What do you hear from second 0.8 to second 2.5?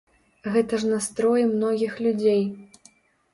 ж настроі многіх людзей.